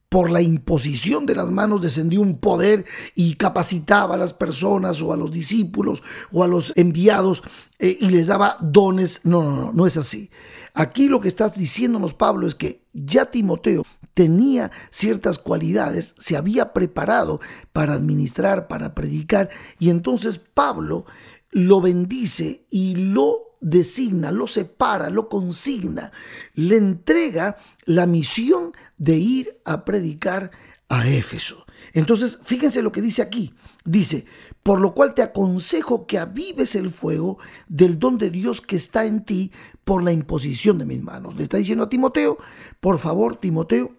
por 0.09 0.31
la 0.31 0.41
imposición 0.41 1.27
de 1.27 1.35
las 1.35 1.51
manos 1.51 1.83
descendió 1.83 2.21
un 2.21 2.39
poder 2.39 2.85
y 3.17 3.35
capacitaba 3.35 4.15
a 4.15 4.19
las 4.19 4.35
personas 4.35 5.03
o 5.03 5.13
a 5.13 5.17
los 5.17 5.33
discípulos 5.33 6.05
o 6.31 6.45
a 6.45 6.47
los 6.47 6.73
enviados 6.77 7.43
eh, 7.81 7.99
y 8.01 8.09
les 8.11 8.29
daba 8.29 8.57
dones. 8.61 9.23
No, 9.25 9.43
no, 9.43 9.57
no, 9.57 9.73
no 9.73 9.85
es 9.85 9.97
así. 9.97 10.31
Aquí 10.79 11.09
lo 11.09 11.21
que 11.21 11.27
estás 11.27 11.57
diciéndonos, 11.57 12.15
Pablo, 12.15 12.47
es 12.47 12.55
que 12.55 12.85
ya 12.93 13.33
Timoteo 13.33 13.85
tenía 14.15 14.71
ciertas 14.91 15.41
cualidades, 15.41 16.15
se 16.19 16.37
había 16.37 16.73
preparado 16.73 17.41
para 17.73 17.95
administrar, 17.95 18.69
para 18.69 18.95
predicar, 18.95 19.51
y 19.81 19.91
entonces 19.91 20.39
Pablo 20.39 21.05
lo 21.51 21.81
bendice 21.81 22.65
y 22.71 22.95
lo 22.95 23.57
designa, 23.61 24.31
lo 24.31 24.47
separa, 24.47 25.11
lo 25.11 25.29
consigna, 25.29 26.13
le 26.55 26.77
entrega 26.77 27.57
la 27.85 28.07
misión 28.07 28.73
de 28.99 29.17
ir 29.17 29.61
a 29.65 29.85
predicar 29.85 30.53
a 30.89 31.09
Éfeso. 31.09 31.67
Entonces, 31.93 32.39
fíjense 32.43 32.83
lo 32.83 32.93
que 32.93 33.03
dice 33.03 33.23
aquí. 33.23 33.55
Dice, 33.85 34.27
por 34.63 34.81
lo 34.81 34.95
cual 34.95 35.15
te 35.15 35.23
aconsejo 35.23 36.07
que 36.07 36.19
avives 36.19 36.75
el 36.75 36.91
fuego 36.91 37.39
del 37.69 37.99
don 37.99 38.19
de 38.19 38.31
Dios 38.31 38.61
que 38.61 38.77
está 38.77 39.07
en 39.07 39.25
ti 39.25 39.53
por 39.85 40.03
la 40.03 40.13
imposición 40.13 40.79
de 40.79 40.87
mis 40.87 41.03
manos. 41.03 41.37
Le 41.37 41.45
está 41.45 41.57
diciendo 41.57 41.85
a 41.85 41.89
Timoteo, 41.89 42.39
por 42.81 42.99
favor, 42.99 43.37
Timoteo, 43.37 43.93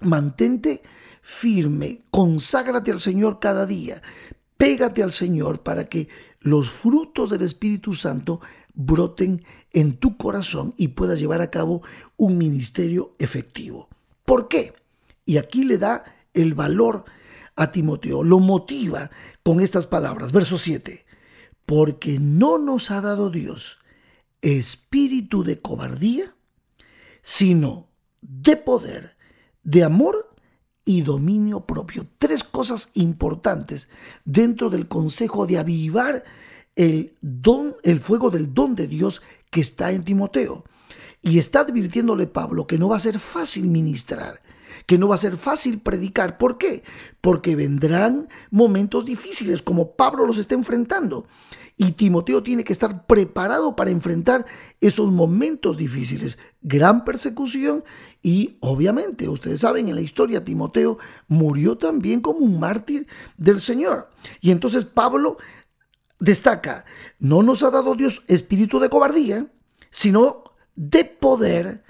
mantente 0.00 0.82
firme, 1.20 2.00
conságrate 2.10 2.90
al 2.90 3.00
Señor 3.00 3.38
cada 3.38 3.66
día, 3.66 4.02
pégate 4.56 5.02
al 5.02 5.12
Señor 5.12 5.62
para 5.62 5.88
que 5.88 6.08
los 6.40 6.70
frutos 6.70 7.30
del 7.30 7.42
Espíritu 7.42 7.94
Santo 7.94 8.40
broten 8.74 9.44
en 9.72 9.96
tu 9.96 10.16
corazón 10.16 10.74
y 10.76 10.88
puedas 10.88 11.20
llevar 11.20 11.40
a 11.40 11.50
cabo 11.50 11.82
un 12.16 12.38
ministerio 12.38 13.14
efectivo. 13.18 13.88
¿Por 14.24 14.48
qué? 14.48 14.74
Y 15.24 15.36
aquí 15.36 15.64
le 15.64 15.78
da 15.78 16.04
el 16.34 16.54
valor 16.54 17.04
a 17.56 17.70
Timoteo, 17.72 18.22
lo 18.22 18.38
motiva 18.40 19.10
con 19.42 19.60
estas 19.60 19.86
palabras. 19.86 20.32
Verso 20.32 20.58
7. 20.58 21.04
Porque 21.66 22.18
no 22.18 22.58
nos 22.58 22.90
ha 22.90 23.00
dado 23.00 23.30
Dios 23.30 23.78
espíritu 24.42 25.44
de 25.44 25.60
cobardía, 25.60 26.34
sino 27.22 27.88
de 28.20 28.56
poder, 28.56 29.16
de 29.62 29.84
amor 29.84 30.16
y 30.84 31.02
dominio 31.02 31.60
propio. 31.60 32.04
Tres 32.18 32.42
cosas 32.42 32.90
importantes 32.94 33.88
dentro 34.24 34.68
del 34.68 34.88
consejo 34.88 35.46
de 35.46 35.58
avivar 35.58 36.24
el 36.74 37.16
don, 37.20 37.76
el 37.84 38.00
fuego 38.00 38.30
del 38.30 38.52
don 38.52 38.74
de 38.74 38.88
Dios 38.88 39.22
que 39.50 39.60
está 39.60 39.92
en 39.92 40.04
Timoteo. 40.04 40.64
Y 41.20 41.38
está 41.38 41.60
advirtiéndole 41.60 42.26
Pablo 42.26 42.66
que 42.66 42.78
no 42.78 42.88
va 42.88 42.96
a 42.96 43.00
ser 43.00 43.20
fácil 43.20 43.68
ministrar, 43.68 44.42
que 44.86 44.98
no 44.98 45.08
va 45.08 45.14
a 45.14 45.18
ser 45.18 45.36
fácil 45.36 45.80
predicar. 45.80 46.38
¿Por 46.38 46.58
qué? 46.58 46.82
Porque 47.20 47.56
vendrán 47.56 48.28
momentos 48.50 49.04
difíciles 49.04 49.62
como 49.62 49.92
Pablo 49.92 50.26
los 50.26 50.38
está 50.38 50.54
enfrentando. 50.54 51.26
Y 51.76 51.92
Timoteo 51.92 52.42
tiene 52.42 52.64
que 52.64 52.72
estar 52.72 53.06
preparado 53.06 53.74
para 53.74 53.90
enfrentar 53.90 54.44
esos 54.80 55.10
momentos 55.10 55.78
difíciles, 55.78 56.38
gran 56.60 57.04
persecución 57.04 57.82
y 58.22 58.58
obviamente, 58.60 59.28
ustedes 59.28 59.60
saben, 59.60 59.88
en 59.88 59.94
la 59.94 60.02
historia 60.02 60.44
Timoteo 60.44 60.98
murió 61.28 61.78
también 61.78 62.20
como 62.20 62.40
un 62.40 62.60
mártir 62.60 63.06
del 63.38 63.60
Señor. 63.60 64.10
Y 64.40 64.50
entonces 64.50 64.84
Pablo 64.84 65.38
destaca, 66.20 66.84
no 67.18 67.42
nos 67.42 67.62
ha 67.62 67.70
dado 67.70 67.94
Dios 67.94 68.22
espíritu 68.28 68.78
de 68.78 68.90
cobardía, 68.90 69.50
sino 69.90 70.44
de 70.76 71.04
poder, 71.04 71.84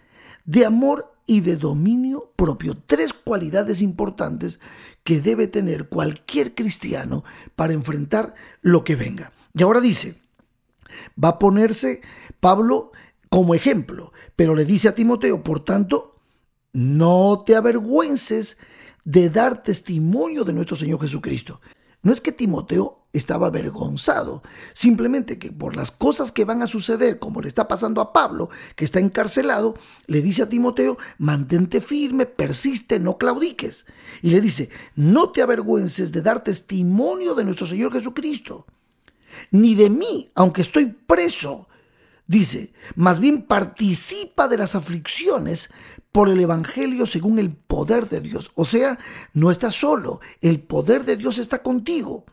de 0.44 0.64
amor 0.64 1.11
y 1.32 1.40
de 1.40 1.56
dominio 1.56 2.30
propio. 2.36 2.76
Tres 2.84 3.14
cualidades 3.14 3.80
importantes 3.80 4.60
que 5.02 5.22
debe 5.22 5.46
tener 5.46 5.88
cualquier 5.88 6.54
cristiano 6.54 7.24
para 7.56 7.72
enfrentar 7.72 8.34
lo 8.60 8.84
que 8.84 8.96
venga. 8.96 9.32
Y 9.54 9.62
ahora 9.62 9.80
dice, 9.80 10.20
va 11.22 11.30
a 11.30 11.38
ponerse 11.38 12.02
Pablo 12.38 12.92
como 13.30 13.54
ejemplo, 13.54 14.12
pero 14.36 14.54
le 14.54 14.66
dice 14.66 14.88
a 14.88 14.94
Timoteo, 14.94 15.42
por 15.42 15.64
tanto, 15.64 16.20
no 16.74 17.44
te 17.46 17.56
avergüences 17.56 18.58
de 19.06 19.30
dar 19.30 19.62
testimonio 19.62 20.44
de 20.44 20.52
nuestro 20.52 20.76
Señor 20.76 21.00
Jesucristo. 21.00 21.62
No 22.02 22.12
es 22.12 22.20
que 22.20 22.32
Timoteo 22.32 23.01
estaba 23.12 23.48
avergonzado, 23.48 24.42
simplemente 24.72 25.38
que 25.38 25.52
por 25.52 25.76
las 25.76 25.90
cosas 25.90 26.32
que 26.32 26.44
van 26.44 26.62
a 26.62 26.66
suceder, 26.66 27.18
como 27.18 27.40
le 27.40 27.48
está 27.48 27.68
pasando 27.68 28.00
a 28.00 28.12
Pablo, 28.12 28.48
que 28.74 28.84
está 28.84 29.00
encarcelado, 29.00 29.74
le 30.06 30.22
dice 30.22 30.42
a 30.42 30.48
Timoteo, 30.48 30.96
mantente 31.18 31.80
firme, 31.80 32.26
persiste, 32.26 32.98
no 32.98 33.18
claudiques. 33.18 33.86
Y 34.22 34.30
le 34.30 34.40
dice, 34.40 34.70
no 34.96 35.30
te 35.30 35.42
avergüences 35.42 36.12
de 36.12 36.22
dar 36.22 36.42
testimonio 36.42 37.34
de 37.34 37.44
nuestro 37.44 37.66
Señor 37.66 37.92
Jesucristo 37.92 38.66
ni 39.50 39.74
de 39.74 39.90
mí, 39.90 40.30
aunque 40.34 40.62
estoy 40.62 40.86
preso. 40.86 41.68
Dice, 42.26 42.72
más 42.94 43.20
bien 43.20 43.42
participa 43.42 44.48
de 44.48 44.56
las 44.56 44.74
aflicciones 44.74 45.70
por 46.12 46.28
el 46.28 46.40
Evangelio 46.40 47.04
según 47.06 47.38
el 47.38 47.54
poder 47.54 48.08
de 48.08 48.20
Dios. 48.20 48.52
O 48.54 48.64
sea, 48.64 48.98
no 49.34 49.50
estás 49.50 49.74
solo, 49.74 50.20
el 50.40 50.60
poder 50.60 51.04
de 51.04 51.16
Dios 51.16 51.38
está 51.38 51.62
contigo. 51.62 52.24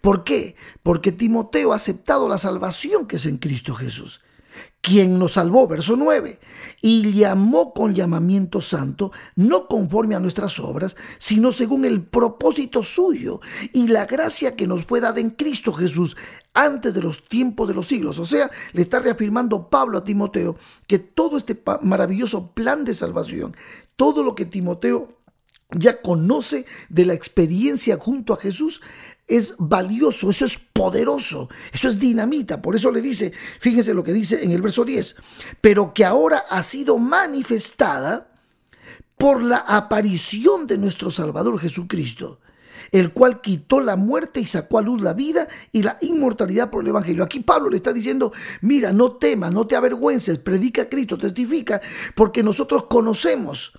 ¿Por 0.00 0.24
qué? 0.24 0.56
Porque 0.82 1.12
Timoteo 1.12 1.72
ha 1.72 1.76
aceptado 1.76 2.28
la 2.28 2.38
salvación 2.38 3.06
que 3.06 3.16
es 3.16 3.26
en 3.26 3.38
Cristo 3.38 3.74
Jesús 3.74 4.20
quien 4.80 5.18
nos 5.18 5.32
salvó, 5.32 5.66
verso 5.66 5.96
9, 5.96 6.38
y 6.80 7.12
llamó 7.12 7.74
con 7.74 7.94
llamamiento 7.94 8.60
santo, 8.60 9.12
no 9.34 9.66
conforme 9.66 10.14
a 10.14 10.20
nuestras 10.20 10.58
obras, 10.60 10.96
sino 11.18 11.52
según 11.52 11.84
el 11.84 12.02
propósito 12.02 12.82
suyo 12.82 13.40
y 13.72 13.88
la 13.88 14.06
gracia 14.06 14.56
que 14.56 14.66
nos 14.66 14.84
fue 14.84 15.00
dada 15.00 15.20
en 15.20 15.30
Cristo 15.30 15.72
Jesús 15.72 16.16
antes 16.54 16.94
de 16.94 17.02
los 17.02 17.28
tiempos 17.28 17.68
de 17.68 17.74
los 17.74 17.86
siglos. 17.86 18.18
O 18.18 18.24
sea, 18.24 18.50
le 18.72 18.82
está 18.82 19.00
reafirmando 19.00 19.68
Pablo 19.68 19.98
a 19.98 20.04
Timoteo 20.04 20.56
que 20.86 20.98
todo 20.98 21.36
este 21.36 21.60
maravilloso 21.82 22.52
plan 22.52 22.84
de 22.84 22.94
salvación, 22.94 23.56
todo 23.96 24.22
lo 24.22 24.34
que 24.34 24.46
Timoteo 24.46 25.18
ya 25.70 26.00
conoce 26.00 26.64
de 26.88 27.04
la 27.04 27.12
experiencia 27.12 27.98
junto 27.98 28.32
a 28.32 28.38
Jesús, 28.38 28.80
es 29.28 29.54
valioso, 29.58 30.30
eso 30.30 30.46
es 30.46 30.58
poderoso, 30.58 31.48
eso 31.72 31.88
es 31.88 31.98
dinamita. 31.98 32.62
Por 32.62 32.74
eso 32.74 32.90
le 32.90 33.02
dice, 33.02 33.32
fíjense 33.60 33.92
lo 33.92 34.02
que 34.02 34.14
dice 34.14 34.42
en 34.42 34.52
el 34.52 34.62
verso 34.62 34.84
10, 34.84 35.16
pero 35.60 35.92
que 35.92 36.04
ahora 36.04 36.44
ha 36.48 36.62
sido 36.62 36.98
manifestada 36.98 38.32
por 39.18 39.42
la 39.42 39.58
aparición 39.58 40.66
de 40.66 40.78
nuestro 40.78 41.10
Salvador 41.10 41.60
Jesucristo, 41.60 42.40
el 42.90 43.12
cual 43.12 43.40
quitó 43.42 43.80
la 43.80 43.96
muerte 43.96 44.40
y 44.40 44.46
sacó 44.46 44.78
a 44.78 44.82
luz 44.82 45.02
la 45.02 45.12
vida 45.12 45.48
y 45.72 45.82
la 45.82 45.98
inmortalidad 46.00 46.70
por 46.70 46.82
el 46.82 46.88
Evangelio. 46.88 47.22
Aquí 47.22 47.40
Pablo 47.40 47.68
le 47.68 47.76
está 47.76 47.92
diciendo, 47.92 48.32
mira, 48.62 48.92
no 48.92 49.12
temas, 49.12 49.52
no 49.52 49.66
te 49.66 49.76
avergüences, 49.76 50.38
predica 50.38 50.82
a 50.82 50.88
Cristo, 50.88 51.18
testifica, 51.18 51.82
porque 52.14 52.42
nosotros 52.42 52.84
conocemos 52.84 53.72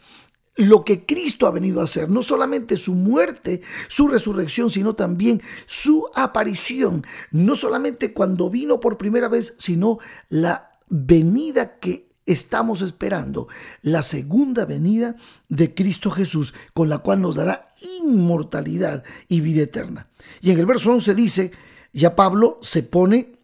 lo 0.59 0.83
que 0.83 1.05
Cristo 1.05 1.47
ha 1.47 1.51
venido 1.51 1.79
a 1.79 1.85
hacer, 1.85 2.09
no 2.09 2.21
solamente 2.21 2.75
su 2.75 2.93
muerte, 2.93 3.61
su 3.87 4.09
resurrección, 4.09 4.69
sino 4.69 4.93
también 4.93 5.41
su 5.65 6.07
aparición, 6.13 7.05
no 7.31 7.55
solamente 7.55 8.13
cuando 8.13 8.49
vino 8.49 8.81
por 8.81 8.97
primera 8.97 9.29
vez, 9.29 9.55
sino 9.57 9.99
la 10.27 10.77
venida 10.89 11.79
que 11.79 12.09
estamos 12.25 12.81
esperando, 12.81 13.47
la 13.81 14.01
segunda 14.01 14.65
venida 14.65 15.15
de 15.47 15.73
Cristo 15.73 16.11
Jesús, 16.11 16.53
con 16.73 16.89
la 16.89 16.97
cual 16.97 17.21
nos 17.21 17.35
dará 17.35 17.73
inmortalidad 18.03 19.03
y 19.29 19.39
vida 19.39 19.63
eterna. 19.63 20.09
Y 20.41 20.51
en 20.51 20.59
el 20.59 20.65
verso 20.65 20.91
11 20.91 21.15
dice, 21.15 21.51
ya 21.93 22.17
Pablo 22.17 22.59
se 22.61 22.83
pone 22.83 23.38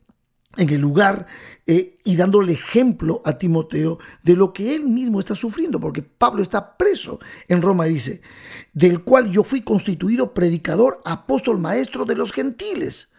en 0.58 0.70
el 0.70 0.82
lugar 0.82 1.28
eh, 1.66 1.98
y 2.04 2.16
dándole 2.16 2.54
ejemplo 2.54 3.22
a 3.26 3.38
Timoteo 3.38 4.00
de 4.24 4.36
lo 4.36 4.54
que 4.54 4.76
él 4.76 4.88
mismo 4.88 5.20
está 5.20 5.36
sufriendo, 5.36 5.80
porque 5.80 6.02
Pablo 6.02 6.44
está 6.44 6.78
preso 6.78 7.20
en 7.48 7.62
Roma, 7.62 7.86
dice, 7.86 8.22
del 8.74 9.04
cual 9.04 9.32
yo 9.32 9.44
fui 9.44 9.62
constituido 9.62 10.34
predicador, 10.34 11.02
apóstol, 11.06 11.58
maestro 11.58 12.06
de 12.06 12.16
los 12.16 12.32
gentiles, 12.32 13.10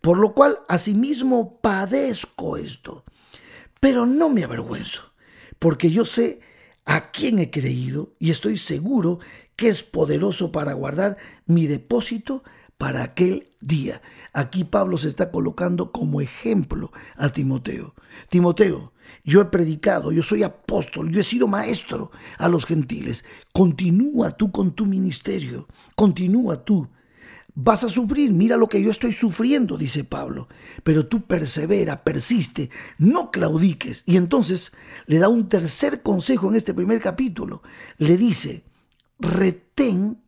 por 0.00 0.18
lo 0.18 0.34
cual 0.34 0.58
asimismo 0.68 1.58
padezco 1.60 2.56
esto, 2.56 3.04
pero 3.80 4.06
no 4.06 4.28
me 4.28 4.44
avergüenzo, 4.44 5.12
porque 5.58 5.90
yo 5.90 6.04
sé 6.04 6.40
a 6.84 7.10
quién 7.10 7.38
he 7.38 7.50
creído 7.50 8.14
y 8.18 8.30
estoy 8.30 8.56
seguro 8.56 9.18
que 9.56 9.68
es 9.68 9.82
poderoso 9.82 10.52
para 10.52 10.74
guardar 10.74 11.16
mi 11.46 11.66
depósito 11.66 12.44
para 12.78 13.02
aquel 13.02 13.48
día. 13.66 14.00
Aquí 14.32 14.64
Pablo 14.64 14.96
se 14.96 15.08
está 15.08 15.30
colocando 15.30 15.92
como 15.92 16.20
ejemplo 16.20 16.92
a 17.16 17.28
Timoteo. 17.30 17.94
Timoteo, 18.28 18.92
yo 19.24 19.40
he 19.40 19.46
predicado, 19.46 20.12
yo 20.12 20.22
soy 20.22 20.42
apóstol, 20.42 21.10
yo 21.10 21.20
he 21.20 21.24
sido 21.24 21.48
maestro 21.48 22.10
a 22.38 22.48
los 22.48 22.64
gentiles. 22.64 23.24
Continúa 23.52 24.30
tú 24.32 24.52
con 24.52 24.72
tu 24.74 24.86
ministerio, 24.86 25.66
continúa 25.94 26.64
tú. 26.64 26.88
Vas 27.58 27.84
a 27.84 27.88
sufrir, 27.88 28.32
mira 28.32 28.58
lo 28.58 28.68
que 28.68 28.82
yo 28.82 28.90
estoy 28.90 29.12
sufriendo, 29.12 29.78
dice 29.78 30.04
Pablo, 30.04 30.46
pero 30.84 31.06
tú 31.06 31.22
persevera, 31.22 32.04
persiste, 32.04 32.68
no 32.98 33.30
claudiques. 33.30 34.02
Y 34.04 34.18
entonces 34.18 34.72
le 35.06 35.18
da 35.18 35.28
un 35.28 35.48
tercer 35.48 36.02
consejo 36.02 36.50
en 36.50 36.56
este 36.56 36.74
primer 36.74 37.00
capítulo. 37.00 37.62
Le 37.96 38.18
dice, 38.18 38.64
retén 39.18 40.22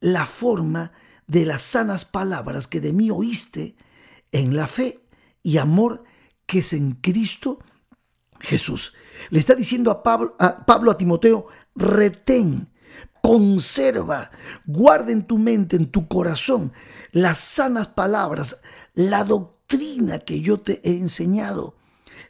la 0.00 0.26
forma 0.26 0.92
de 0.92 1.05
las 1.26 1.62
sanas 1.62 2.04
palabras 2.04 2.66
que 2.66 2.80
de 2.80 2.92
mí 2.92 3.10
oíste 3.10 3.76
en 4.32 4.56
la 4.56 4.66
fe 4.66 5.00
y 5.42 5.58
amor 5.58 6.04
que 6.46 6.60
es 6.60 6.72
en 6.72 6.92
Cristo 6.92 7.58
Jesús. 8.40 8.94
Le 9.30 9.38
está 9.38 9.54
diciendo 9.54 9.90
a 9.90 10.02
Pablo, 10.02 10.36
a 10.38 10.64
Pablo, 10.64 10.90
a 10.90 10.98
Timoteo, 10.98 11.46
retén, 11.74 12.70
conserva, 13.22 14.30
guarda 14.66 15.12
en 15.12 15.26
tu 15.26 15.38
mente, 15.38 15.76
en 15.76 15.90
tu 15.90 16.06
corazón, 16.06 16.72
las 17.12 17.38
sanas 17.38 17.88
palabras, 17.88 18.60
la 18.94 19.24
doctrina 19.24 20.20
que 20.20 20.40
yo 20.40 20.60
te 20.60 20.80
he 20.84 20.92
enseñado, 20.92 21.76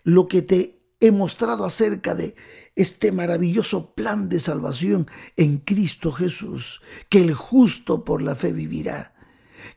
lo 0.04 0.28
que 0.28 0.42
te 0.42 0.80
he 1.00 1.10
mostrado 1.10 1.64
acerca 1.64 2.14
de 2.14 2.34
este 2.76 3.10
maravilloso 3.10 3.94
plan 3.94 4.28
de 4.28 4.38
salvación 4.38 5.08
en 5.36 5.58
Cristo 5.58 6.12
Jesús, 6.12 6.82
que 7.08 7.18
el 7.18 7.34
justo 7.34 8.04
por 8.04 8.22
la 8.22 8.34
fe 8.34 8.52
vivirá, 8.52 9.14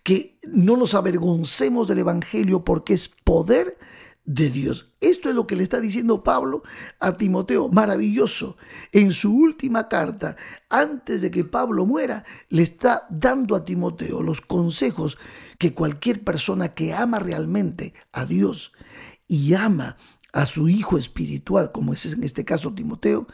que 0.04 0.38
no 0.44 0.78
nos 0.78 0.94
avergoncemos 0.94 1.88
del 1.88 2.00
Evangelio 2.00 2.64
porque 2.64 2.94
es 2.94 3.10
poder 3.10 3.78
de 4.26 4.52
Dios. 4.52 4.94
Esto 5.02 5.30
es 5.30 5.36
lo 5.36 5.48
que 5.48 5.56
le 5.56 5.64
está 5.64 5.80
diciendo 5.80 6.24
Pablo 6.24 6.62
a 7.00 7.18
Timoteo, 7.18 7.70
maravilloso. 7.70 8.58
En 8.92 9.12
su 9.12 9.36
última 9.36 9.88
carta, 9.88 10.36
antes 10.70 11.22
de 11.22 11.32
que 11.32 11.46
Pablo 11.46 11.86
muera, 11.86 12.24
le 12.50 12.62
está 12.62 13.08
dando 13.10 13.56
a 13.56 13.66
Timoteo 13.66 14.22
los 14.22 14.42
consejos 14.42 15.18
que 15.58 15.74
cualquier 15.74 16.24
persona 16.24 16.76
que 16.76 16.94
ama 16.94 17.18
realmente 17.18 17.94
a 18.12 18.26
Dios 18.26 18.74
y 19.28 19.56
ama 19.56 19.98
a 20.34 20.46
su 20.46 20.70
hijo 20.70 20.98
espiritual, 20.98 21.72
como 21.72 21.94
es 21.94 22.06
en 22.06 22.24
este 22.24 22.46
caso 22.46 22.74
Timoteo, 22.74 23.28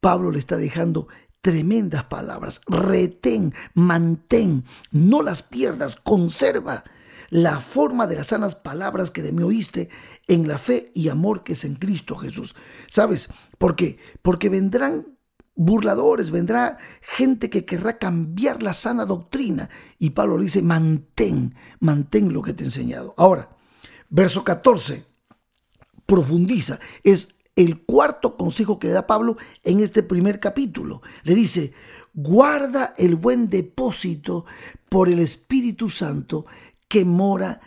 Pablo 0.00 0.30
le 0.30 0.38
está 0.38 0.56
dejando 0.56 1.08
tremendas 1.40 2.04
palabras. 2.04 2.60
Retén, 2.66 3.54
mantén, 3.74 4.64
no 4.90 5.22
las 5.22 5.42
pierdas, 5.42 5.96
conserva 5.96 6.84
la 7.30 7.60
forma 7.60 8.06
de 8.06 8.16
las 8.16 8.28
sanas 8.28 8.54
palabras 8.54 9.10
que 9.10 9.22
de 9.22 9.32
mí 9.32 9.42
oíste 9.42 9.88
en 10.28 10.48
la 10.48 10.58
fe 10.58 10.90
y 10.94 11.08
amor 11.08 11.42
que 11.42 11.54
es 11.54 11.64
en 11.64 11.76
Cristo 11.76 12.16
Jesús. 12.16 12.54
¿Sabes 12.88 13.28
por 13.58 13.74
qué? 13.74 13.98
Porque 14.20 14.48
vendrán 14.48 15.18
burladores, 15.54 16.30
vendrá 16.30 16.78
gente 17.00 17.50
que 17.50 17.64
querrá 17.64 17.98
cambiar 17.98 18.62
la 18.62 18.74
sana 18.74 19.06
doctrina. 19.06 19.70
Y 19.98 20.10
Pablo 20.10 20.36
le 20.36 20.44
dice, 20.44 20.62
mantén, 20.62 21.54
mantén 21.80 22.32
lo 22.32 22.42
que 22.42 22.52
te 22.52 22.64
he 22.64 22.66
enseñado. 22.66 23.14
Ahora, 23.16 23.50
verso 24.10 24.44
14 24.44 25.11
profundiza, 26.06 26.78
es 27.02 27.36
el 27.56 27.82
cuarto 27.82 28.36
consejo 28.36 28.78
que 28.78 28.88
le 28.88 28.94
da 28.94 29.06
Pablo 29.06 29.36
en 29.62 29.80
este 29.80 30.02
primer 30.02 30.40
capítulo. 30.40 31.02
Le 31.24 31.34
dice, 31.34 31.72
guarda 32.14 32.94
el 32.96 33.16
buen 33.16 33.48
depósito 33.48 34.46
por 34.88 35.08
el 35.08 35.18
Espíritu 35.18 35.90
Santo 35.90 36.46
que 36.88 37.04
mora 37.04 37.60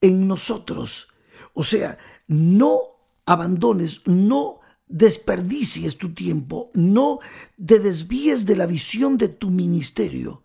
en 0.00 0.26
nosotros. 0.26 1.08
O 1.52 1.64
sea, 1.64 1.98
no 2.26 2.80
abandones, 3.26 4.02
no 4.06 4.60
desperdicies 4.86 5.96
tu 5.96 6.14
tiempo, 6.14 6.70
no 6.74 7.18
te 7.64 7.78
desvíes 7.80 8.46
de 8.46 8.56
la 8.56 8.66
visión 8.66 9.18
de 9.18 9.28
tu 9.28 9.50
ministerio. 9.50 10.44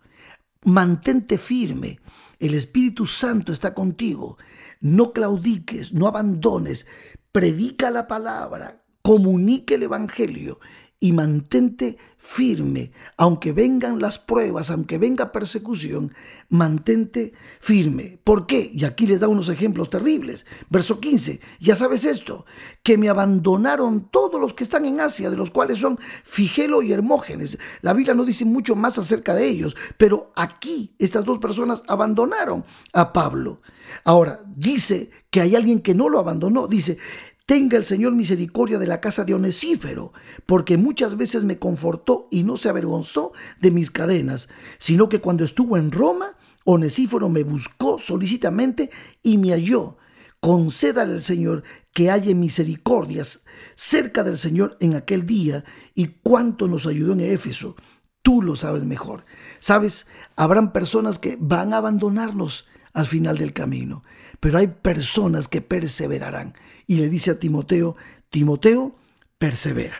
Mantente 0.64 1.38
firme. 1.38 2.00
El 2.38 2.54
Espíritu 2.54 3.06
Santo 3.06 3.52
está 3.52 3.72
contigo. 3.72 4.36
No 4.80 5.12
claudiques, 5.12 5.92
no 5.92 6.08
abandones. 6.08 6.86
Predica 7.32 7.90
la 7.90 8.06
palabra, 8.06 8.84
comunique 9.00 9.76
el 9.76 9.84
Evangelio 9.84 10.60
y 11.02 11.12
mantente 11.12 11.98
firme, 12.16 12.92
aunque 13.16 13.50
vengan 13.50 14.00
las 14.00 14.20
pruebas, 14.20 14.70
aunque 14.70 14.98
venga 14.98 15.32
persecución, 15.32 16.14
mantente 16.48 17.32
firme. 17.58 18.20
¿Por 18.22 18.46
qué? 18.46 18.70
Y 18.72 18.84
aquí 18.84 19.08
les 19.08 19.18
da 19.18 19.26
unos 19.26 19.48
ejemplos 19.48 19.90
terribles. 19.90 20.46
Verso 20.70 21.00
15, 21.00 21.40
ya 21.58 21.74
sabes 21.74 22.04
esto, 22.04 22.46
que 22.84 22.98
me 22.98 23.08
abandonaron 23.08 24.10
todos 24.12 24.40
los 24.40 24.54
que 24.54 24.62
están 24.62 24.84
en 24.84 25.00
Asia, 25.00 25.28
de 25.28 25.36
los 25.36 25.50
cuales 25.50 25.80
son 25.80 25.98
Figelo 26.22 26.82
y 26.82 26.92
Hermógenes. 26.92 27.58
La 27.80 27.94
Biblia 27.94 28.14
no 28.14 28.24
dice 28.24 28.44
mucho 28.44 28.76
más 28.76 28.96
acerca 28.96 29.34
de 29.34 29.48
ellos, 29.48 29.76
pero 29.96 30.30
aquí 30.36 30.94
estas 31.00 31.24
dos 31.24 31.38
personas 31.38 31.82
abandonaron 31.88 32.64
a 32.92 33.12
Pablo. 33.12 33.60
Ahora, 34.04 34.40
dice 34.46 35.10
que 35.30 35.40
hay 35.40 35.56
alguien 35.56 35.80
que 35.80 35.94
no 35.94 36.08
lo 36.08 36.18
abandonó. 36.18 36.66
Dice, 36.66 36.98
Tenga 37.46 37.76
el 37.76 37.84
Señor 37.84 38.14
misericordia 38.14 38.78
de 38.78 38.86
la 38.86 39.00
casa 39.00 39.24
de 39.24 39.34
Onesífero, 39.34 40.12
porque 40.46 40.76
muchas 40.76 41.16
veces 41.16 41.42
me 41.44 41.58
confortó 41.58 42.28
y 42.30 42.44
no 42.44 42.56
se 42.56 42.68
avergonzó 42.68 43.32
de 43.60 43.72
mis 43.72 43.90
cadenas, 43.90 44.48
sino 44.78 45.08
que 45.08 45.20
cuando 45.20 45.44
estuvo 45.44 45.76
en 45.76 45.90
Roma, 45.90 46.36
Onesífero 46.64 47.28
me 47.28 47.42
buscó 47.42 47.98
solicitamente 47.98 48.90
y 49.22 49.38
me 49.38 49.50
halló. 49.50 49.96
Concédale 50.38 51.14
al 51.14 51.22
Señor 51.22 51.64
que 51.92 52.10
haya 52.10 52.34
misericordias 52.34 53.42
cerca 53.74 54.22
del 54.22 54.38
Señor 54.38 54.76
en 54.80 54.94
aquel 54.94 55.26
día 55.26 55.64
y 55.94 56.06
cuánto 56.22 56.68
nos 56.68 56.86
ayudó 56.86 57.12
en 57.12 57.20
Éfeso. 57.20 57.76
Tú 58.22 58.40
lo 58.40 58.54
sabes 58.54 58.84
mejor. 58.84 59.24
Sabes, 59.58 60.06
habrán 60.36 60.72
personas 60.72 61.18
que 61.18 61.36
van 61.40 61.72
a 61.72 61.78
abandonarnos 61.78 62.66
al 62.92 63.06
final 63.06 63.38
del 63.38 63.52
camino, 63.52 64.04
pero 64.38 64.58
hay 64.58 64.68
personas 64.68 65.48
que 65.48 65.60
perseverarán 65.60 66.54
y 66.86 66.96
le 66.96 67.08
dice 67.08 67.32
a 67.32 67.38
Timoteo, 67.38 67.96
Timoteo, 68.28 68.94
persevera. 69.38 69.96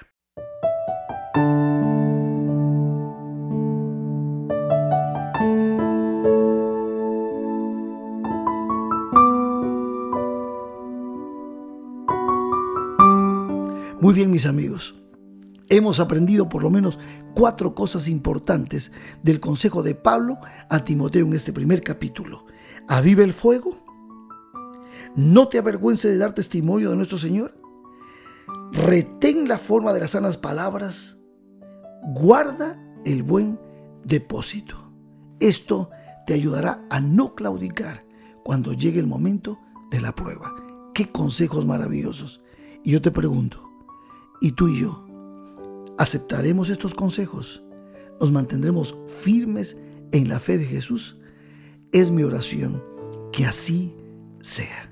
Muy 14.02 14.14
bien, 14.14 14.32
mis 14.32 14.46
amigos. 14.46 14.96
Hemos 15.68 16.00
aprendido 16.00 16.48
por 16.48 16.62
lo 16.62 16.70
menos 16.70 16.98
cuatro 17.34 17.74
cosas 17.74 18.08
importantes 18.08 18.90
del 19.22 19.38
consejo 19.38 19.84
de 19.84 19.94
Pablo 19.94 20.38
a 20.68 20.84
Timoteo 20.84 21.24
en 21.24 21.34
este 21.34 21.52
primer 21.52 21.82
capítulo. 21.82 22.44
Aviva 22.88 23.22
el 23.22 23.32
fuego, 23.32 23.81
no 25.16 25.48
te 25.48 25.58
avergüences 25.58 26.12
de 26.12 26.18
dar 26.18 26.34
testimonio 26.34 26.90
de 26.90 26.96
nuestro 26.96 27.18
Señor. 27.18 27.56
Retén 28.72 29.48
la 29.48 29.58
forma 29.58 29.92
de 29.92 30.00
las 30.00 30.12
sanas 30.12 30.36
palabras. 30.36 31.18
Guarda 32.14 32.82
el 33.04 33.22
buen 33.22 33.58
depósito. 34.04 34.76
Esto 35.40 35.90
te 36.26 36.34
ayudará 36.34 36.84
a 36.90 37.00
no 37.00 37.34
claudicar 37.34 38.04
cuando 38.44 38.72
llegue 38.72 39.00
el 39.00 39.06
momento 39.06 39.58
de 39.90 40.00
la 40.00 40.14
prueba. 40.14 40.54
Qué 40.94 41.10
consejos 41.10 41.66
maravillosos. 41.66 42.40
Y 42.84 42.92
yo 42.92 43.02
te 43.02 43.10
pregunto, 43.10 43.68
¿y 44.40 44.52
tú 44.52 44.68
y 44.68 44.80
yo 44.80 45.06
aceptaremos 45.98 46.70
estos 46.70 46.94
consejos? 46.94 47.62
¿Nos 48.20 48.32
mantendremos 48.32 48.96
firmes 49.06 49.76
en 50.12 50.28
la 50.28 50.38
fe 50.38 50.58
de 50.58 50.64
Jesús? 50.64 51.18
Es 51.92 52.10
mi 52.10 52.22
oración 52.22 52.82
que 53.32 53.46
así 53.46 53.96
sea. 54.40 54.91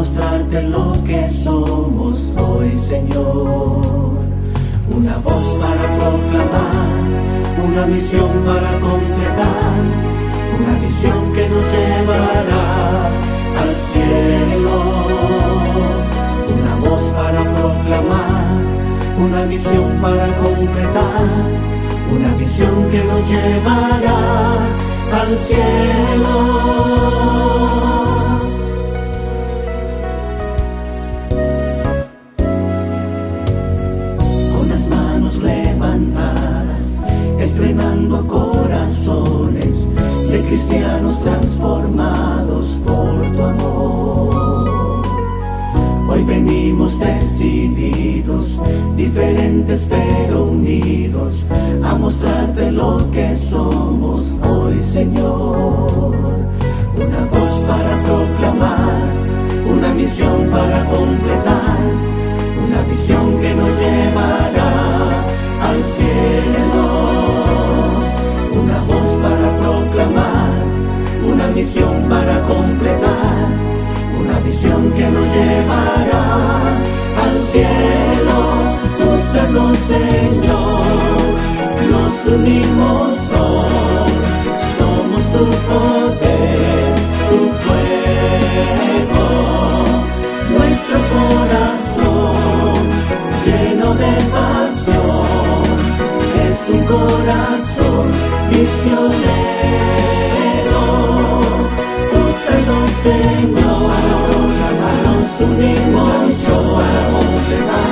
Mostrarte 0.00 0.62
lo 0.62 0.96
que 1.04 1.28
somos 1.28 2.32
hoy, 2.38 2.74
Señor. 2.78 4.16
Una 4.96 5.18
voz 5.18 5.58
para 5.60 5.84
proclamar, 5.98 7.04
una 7.68 7.84
misión 7.84 8.30
para 8.46 8.80
completar, 8.80 9.74
una 10.58 10.74
visión 10.80 11.34
que 11.34 11.46
nos 11.50 11.70
llevará 11.74 12.64
al 13.62 13.76
cielo. 13.76 14.76
Una 16.56 16.74
voz 16.88 17.04
para 17.20 17.40
proclamar, 17.56 18.56
una 19.26 19.42
misión 19.44 19.88
para 20.00 20.26
completar, 20.44 21.28
una 22.10 22.30
visión 22.36 22.88
que 22.90 23.04
nos 23.04 23.28
llevará 23.28 24.18
al 25.20 25.30
cielo. 25.36 27.49
Estrenando 37.60 38.26
corazones 38.26 39.86
de 40.30 40.40
cristianos 40.48 41.20
transformados 41.22 42.80
por 42.86 43.20
tu 43.36 43.42
amor. 43.42 45.02
Hoy 46.08 46.22
venimos 46.24 46.98
decididos, 46.98 48.62
diferentes 48.96 49.86
pero 49.90 50.44
unidos, 50.44 51.48
a 51.82 51.94
mostrarte 51.96 52.72
lo 52.72 53.10
que 53.10 53.36
somos 53.36 54.38
hoy, 54.42 54.82
Señor. 54.82 56.16
Una 56.96 57.20
voz 57.30 57.52
para 57.68 58.02
proclamar, 58.04 59.02
una 59.70 59.92
misión 59.92 60.48
para 60.50 60.82
completar, 60.86 61.78
una 62.66 62.82
visión 62.90 63.38
que 63.38 63.54
nos 63.54 63.78
llevará 63.78 65.29
al 65.62 65.84
cielo. 65.84 66.84
Una 68.52 68.78
voz 68.90 69.10
para 69.22 69.48
proclamar, 69.60 70.50
una 71.24 71.46
misión 71.48 72.08
para 72.08 72.42
completar, 72.42 73.48
una 74.20 74.38
visión 74.40 74.92
que 74.92 75.06
nos 75.10 75.26
llevará 75.34 76.24
al 77.24 77.42
cielo. 77.42 78.38
Úsanos, 79.14 79.76
Señor, 79.78 81.16
nos 81.90 82.26
unimos 82.26 83.10
hoy, 83.32 84.12
somos 84.78 85.22
tu 85.32 85.44
poder, 85.68 86.09
corazón 96.78 98.10
misionero. 98.50 99.30
Úsanos, 102.28 102.90
Señor, 103.02 103.90
nos 105.04 105.40
unimos, 105.40 106.34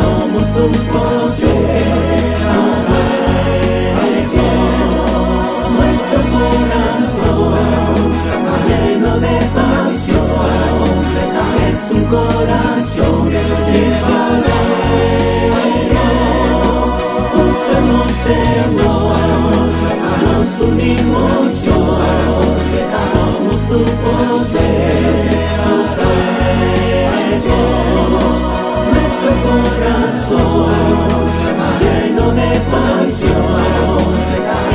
somos 0.01 0.47
tu 0.55 0.65
poder. 0.93 2.19
Nuestro 5.77 6.21
corazón 6.37 7.55
lleno 8.67 9.13
de 9.19 9.37
pasión 9.55 10.29
es 11.71 11.83
un 11.91 12.05
corazón 12.05 13.25
misionero. 13.27 14.58
Unimos, 20.61 21.55
somos 23.13 23.61
tu 23.69 23.85
poder. 24.03 25.39
Nuestro 28.93 29.33
corazón 29.47 30.73
lleno 31.81 32.27
de 32.33 32.51
pasión 32.71 33.99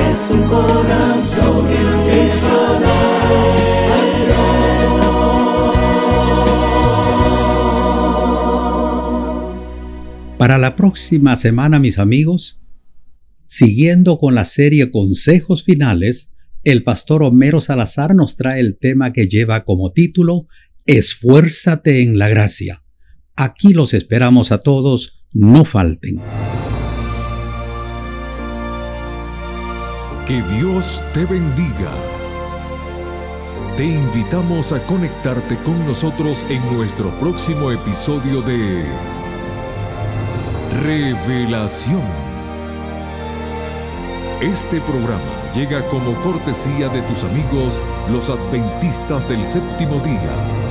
es 0.10 0.32
un 0.32 0.44
corazón 0.44 1.04
Para 10.44 10.58
la 10.58 10.76
próxima 10.76 11.38
semana, 11.38 11.80
mis 11.80 11.98
amigos, 11.98 12.58
siguiendo 13.46 14.18
con 14.18 14.36
la 14.36 14.46
serie 14.46 14.92
Consejos 14.92 15.64
Finales, 15.64 16.32
el 16.64 16.84
pastor 16.84 17.24
Homero 17.24 17.60
Salazar 17.60 18.16
nos 18.16 18.36
trae 18.38 18.60
el 18.60 18.78
tema 18.78 19.12
que 19.12 19.28
lleva 19.28 19.66
como 19.66 19.92
título 19.92 20.48
Esfuérzate 20.86 22.02
en 22.02 22.18
la 22.18 22.30
gracia. 22.30 22.84
Aquí 23.36 23.74
los 23.74 23.94
esperamos 23.94 24.52
a 24.52 24.60
todos, 24.60 25.26
no 25.34 25.66
falten. 25.66 26.20
Que 30.28 30.42
Dios 30.58 31.04
te 31.14 31.26
bendiga. 31.26 31.92
Te 33.76 33.86
invitamos 33.86 34.72
a 34.72 34.80
conectarte 34.86 35.58
con 35.64 35.86
nosotros 35.86 36.46
en 36.50 36.62
nuestro 36.78 37.18
próximo 37.20 37.72
episodio 37.72 38.42
de 38.42 38.86
Revelación. 40.82 42.33
Este 44.42 44.82
programa 44.82 45.22
llega 45.54 45.88
como 45.88 46.14
cortesía 46.22 46.90
de 46.90 47.02
tus 47.04 47.24
amigos 47.24 47.80
los 48.12 48.30
adventistas 48.30 49.28
del 49.30 49.46
séptimo 49.46 50.00
día 50.00 50.63